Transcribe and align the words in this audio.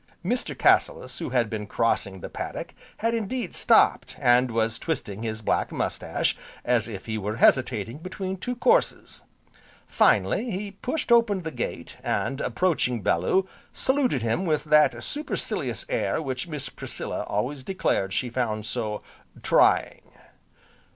Mr. 0.25 0.57
Cassilis, 0.57 1.19
who 1.19 1.29
had 1.29 1.47
been 1.47 1.67
crossing 1.67 2.21
the 2.21 2.27
paddock, 2.27 2.73
had 2.97 3.13
indeed 3.13 3.53
stopped, 3.53 4.15
and 4.17 4.49
was 4.49 4.79
twisting 4.79 5.21
his 5.21 5.43
black 5.43 5.71
moustache, 5.71 6.35
as 6.65 6.87
if 6.87 7.05
he 7.05 7.19
were 7.19 7.35
hesitating 7.35 7.99
between 7.99 8.35
two 8.35 8.55
courses. 8.55 9.21
Finally, 9.85 10.49
he 10.49 10.71
pushed 10.71 11.11
open 11.11 11.43
the 11.43 11.51
gate, 11.51 11.97
and, 12.03 12.41
approaching 12.41 13.03
Bellew, 13.03 13.47
saluted 13.73 14.23
him 14.23 14.47
with 14.47 14.63
that 14.63 15.03
supercilious 15.03 15.85
air 15.87 16.19
which 16.19 16.47
Miss 16.47 16.67
Priscilla 16.67 17.21
always 17.27 17.61
declared 17.61 18.11
she 18.11 18.31
found 18.31 18.65
so 18.65 19.03
"trying." 19.43 20.01